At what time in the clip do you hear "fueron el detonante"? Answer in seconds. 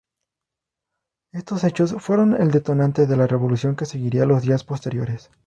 2.01-3.05